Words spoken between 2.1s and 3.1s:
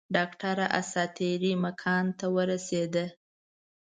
ته ورسېده.